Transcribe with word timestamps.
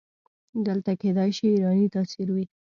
دلته 0.65 0.91
کیدای 1.01 1.31
شي 1.37 1.45
ایرانی 1.51 1.87
تاثیر 1.95 2.27
وي. 2.35 2.45